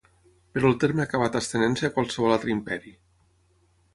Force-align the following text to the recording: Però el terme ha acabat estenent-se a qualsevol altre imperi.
Però 0.53 0.69
el 0.71 0.77
terme 0.83 1.03
ha 1.03 1.05
acabat 1.09 1.37
estenent-se 1.41 1.87
a 1.89 1.93
qualsevol 1.97 2.35
altre 2.37 2.53
imperi. 2.55 2.95